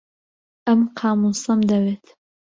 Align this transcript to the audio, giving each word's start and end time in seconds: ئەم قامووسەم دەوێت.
ئەم 0.67 0.81
قامووسەم 0.97 1.59
دەوێت. 1.69 2.05